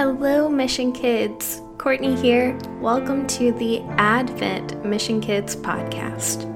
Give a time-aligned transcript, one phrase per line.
[0.00, 1.60] Hello, Mission Kids.
[1.76, 2.58] Courtney here.
[2.80, 6.46] Welcome to the Advent Mission Kids podcast.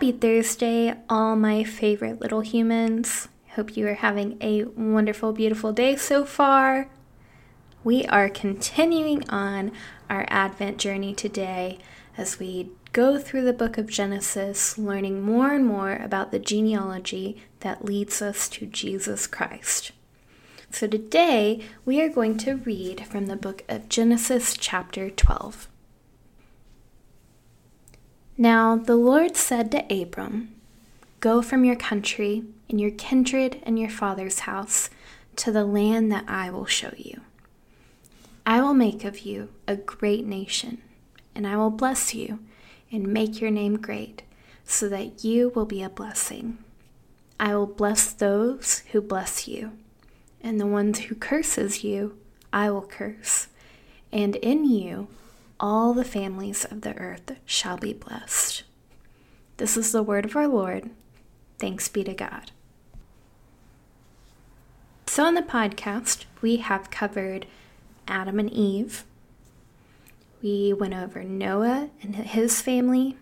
[0.00, 3.28] Happy Thursday, all my favorite little humans.
[3.50, 6.88] Hope you are having a wonderful, beautiful day so far.
[7.84, 9.72] We are continuing on
[10.08, 11.80] our Advent journey today
[12.16, 17.36] as we go through the book of Genesis, learning more and more about the genealogy
[17.58, 19.92] that leads us to Jesus Christ.
[20.70, 25.68] So today we are going to read from the book of Genesis, chapter 12.
[28.40, 30.54] Now the Lord said to Abram,
[31.20, 34.88] Go from your country and your kindred and your father's house
[35.36, 37.20] to the land that I will show you.
[38.46, 40.80] I will make of you a great nation,
[41.34, 42.38] and I will bless you
[42.90, 44.22] and make your name great,
[44.64, 46.56] so that you will be a blessing.
[47.38, 49.72] I will bless those who bless you,
[50.40, 52.16] and the ones who curses you
[52.54, 53.48] I will curse,
[54.10, 55.08] and in you
[55.60, 58.64] all the families of the earth shall be blessed.
[59.58, 60.88] This is the word of our Lord.
[61.58, 62.50] Thanks be to God.
[65.06, 67.46] So, in the podcast, we have covered
[68.08, 69.04] Adam and Eve.
[70.42, 73.18] We went over Noah and his family.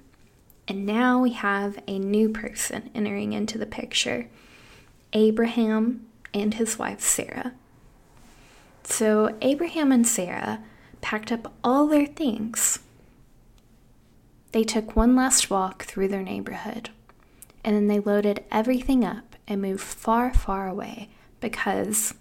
[0.68, 4.28] And now we have a new person entering into the picture
[5.14, 7.54] Abraham and his wife Sarah.
[8.84, 10.62] So, Abraham and Sarah
[11.00, 12.80] packed up all their things.
[14.52, 16.90] They took one last walk through their neighborhood,
[17.64, 21.08] and then they loaded everything up and moved far, far away
[21.40, 22.14] because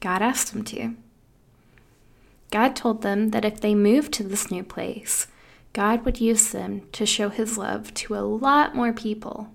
[0.00, 0.94] God asked them to.
[2.50, 5.28] God told them that if they moved to this new place,
[5.72, 9.48] God would use them to show his love to a lot more people.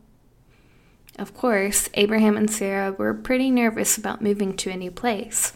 [1.17, 5.53] Of course, Abraham and Sarah were pretty nervous about moving to a new place,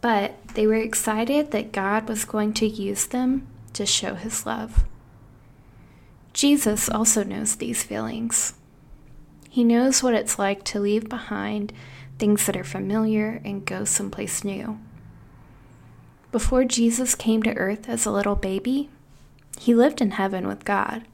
[0.00, 4.84] but they were excited that God was going to use them to show his love.
[6.32, 8.54] Jesus also knows these feelings.
[9.48, 11.72] He knows what it's like to leave behind
[12.18, 14.78] things that are familiar and go someplace new.
[16.30, 18.88] Before Jesus came to earth as a little baby,
[19.58, 21.04] he lived in heaven with God.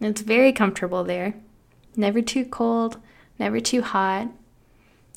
[0.00, 1.34] It's very comfortable there.
[1.96, 2.98] Never too cold,
[3.38, 4.28] never too hot.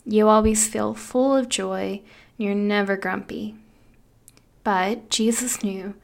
[0.05, 2.01] You always feel full of joy,
[2.37, 3.55] you're never grumpy.
[4.63, 5.95] But Jesus knew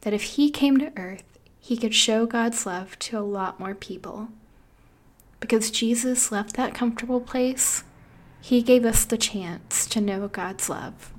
[0.00, 1.24] that if he came to earth,
[1.60, 4.28] he could show God's love to a lot more people.
[5.38, 7.84] Because Jesus left that comfortable place,
[8.40, 11.12] he gave us the chance to know God's love.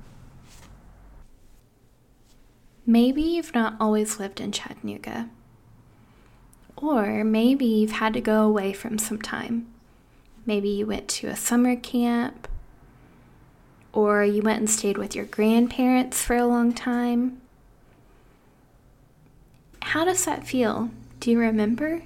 [2.86, 5.30] Maybe you've not always lived in Chattanooga.
[6.76, 9.66] Or maybe you've had to go away from some time.
[10.44, 12.46] Maybe you went to a summer camp,
[13.94, 17.40] or you went and stayed with your grandparents for a long time.
[19.80, 20.90] How does that feel?
[21.20, 22.02] Do you remember?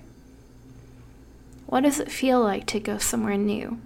[1.67, 3.79] What does it feel like to go somewhere new?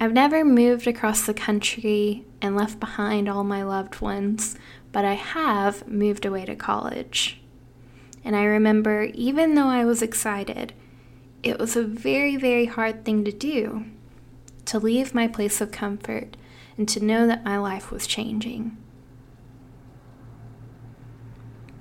[0.00, 4.56] I've never moved across the country and left behind all my loved ones,
[4.92, 7.40] but I have moved away to college.
[8.24, 10.72] And I remember, even though I was excited,
[11.44, 13.84] it was a very, very hard thing to do
[14.64, 16.36] to leave my place of comfort
[16.76, 18.76] and to know that my life was changing.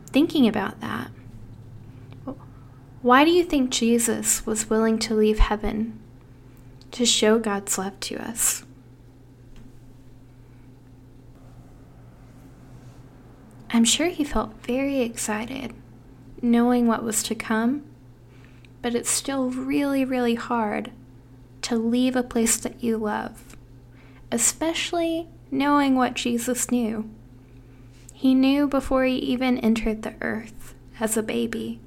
[0.07, 1.09] Thinking about that,
[3.01, 5.99] why do you think Jesus was willing to leave heaven
[6.93, 8.63] to show God's love to us.
[13.71, 15.73] I'm sure he felt very excited
[16.39, 17.83] knowing what was to come,
[18.83, 20.91] but it's still really, really hard
[21.63, 23.55] to leave a place that you love,
[24.31, 27.09] especially knowing what Jesus knew.
[28.13, 31.79] He knew before he even entered the earth as a baby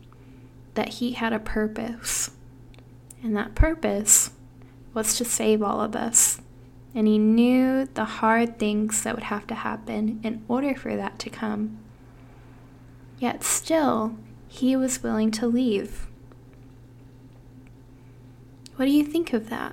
[0.75, 2.31] that he had a purpose,
[3.23, 4.31] and that purpose
[4.95, 6.41] was to save all of us.
[6.95, 11.19] And he knew the hard things that would have to happen in order for that
[11.19, 11.79] to come.
[13.19, 14.17] Yet still,
[14.49, 16.07] he was willing to leave.
[18.77, 19.73] What do you think of that?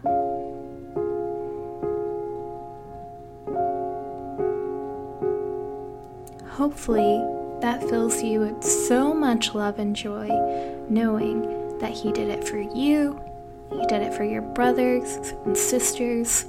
[6.51, 7.21] Hopefully,
[7.59, 10.29] that fills you with so much love and joy
[10.87, 13.19] knowing that He did it for you,
[13.71, 16.45] He did it for your brothers and sisters,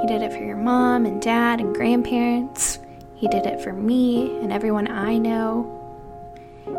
[0.00, 2.78] He did it for your mom and dad and grandparents,
[3.16, 5.74] He did it for me and everyone I know.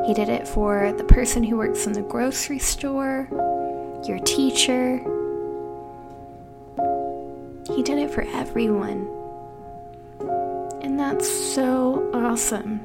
[0.07, 3.27] He did it for the person who works in the grocery store,
[4.07, 4.97] your teacher.
[7.75, 9.07] He did it for everyone.
[10.81, 12.79] And that's so awesome.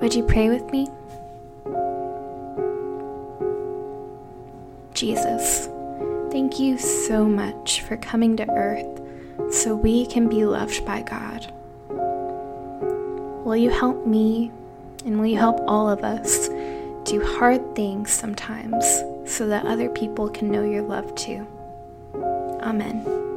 [0.00, 0.88] Would you pray with me?
[4.94, 5.68] Jesus,
[6.30, 9.00] thank you so much for coming to earth
[9.52, 11.52] so we can be loved by God.
[13.44, 14.50] Will you help me
[15.04, 16.48] and will you help all of us
[17.04, 18.84] do hard things sometimes
[19.24, 21.46] so that other people can know your love too?
[22.62, 23.29] Amen.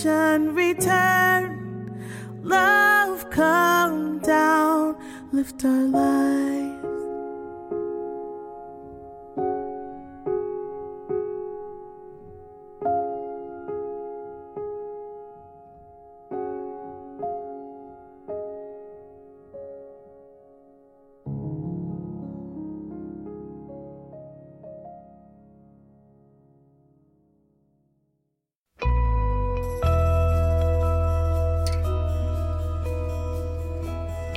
[0.00, 2.00] Salvation return,
[2.42, 4.96] love come down,
[5.30, 6.59] lift our lives.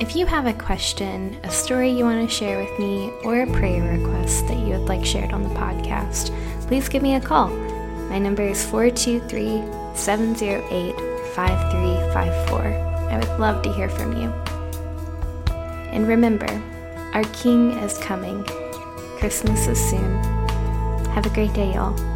[0.04, 3.46] If you have a question, a story you want to share with me, or a
[3.46, 6.28] prayer request that you would like shared on the podcast,
[6.68, 7.48] please give me a call.
[8.10, 9.62] My number is 423
[9.96, 10.94] 708
[11.34, 12.60] 5354.
[12.60, 14.28] I would love to hear from you.
[15.90, 16.52] And remember,
[17.14, 18.44] our King is coming.
[19.18, 20.22] Christmas is soon.
[21.14, 22.13] Have a great day, y'all.